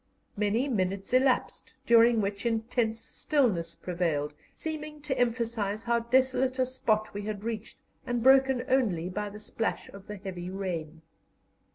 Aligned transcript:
Many 0.35 0.67
minutes 0.67 1.13
elapsed, 1.13 1.75
during 1.85 2.21
which 2.21 2.43
intense 2.43 2.99
stillness 2.99 3.75
prevailed, 3.75 4.33
seeming 4.55 4.99
to 5.03 5.15
emphasize 5.15 5.83
how 5.83 5.99
desolate 5.99 6.57
a 6.57 6.65
spot 6.65 7.13
we 7.13 7.21
had 7.25 7.43
reached, 7.43 7.77
and 8.03 8.23
broken 8.23 8.63
only 8.67 9.09
by 9.09 9.29
the 9.29 9.37
splash 9.37 9.89
of 9.89 10.07
the 10.07 10.15
heavy 10.17 10.49
rain. 10.49 11.03